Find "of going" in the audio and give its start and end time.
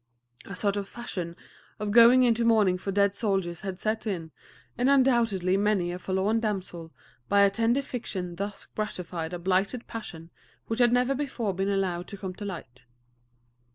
1.79-2.23